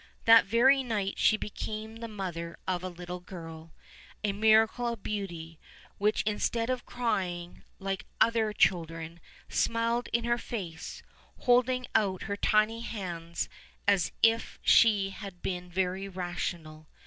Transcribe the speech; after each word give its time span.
That 0.25 0.45
very 0.47 0.81
night 0.81 1.19
she 1.19 1.37
became 1.37 1.97
the 1.97 2.07
mother 2.07 2.57
of 2.67 2.83
a 2.83 2.89
little 2.89 3.19
girl, 3.19 3.71
a 4.23 4.31
miracle 4.33 4.87
of 4.87 5.03
beauty, 5.03 5.59
which, 5.99 6.23
instead 6.23 6.71
of 6.71 6.87
crying, 6.87 7.61
like 7.77 8.07
other 8.19 8.51
children, 8.51 9.19
smiled 9.47 10.09
in 10.11 10.23
her 10.23 10.39
face, 10.39 11.03
holding 11.41 11.85
out 11.93 12.23
her 12.23 12.35
tiny 12.35 12.79
hands 12.81 13.47
as 13.87 14.11
if 14.23 14.57
she 14.63 15.11
had 15.11 15.43
been 15.43 15.69
very 15.69 16.07
rational. 16.07 16.87